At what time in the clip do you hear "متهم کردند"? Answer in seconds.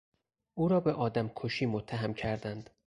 1.65-2.69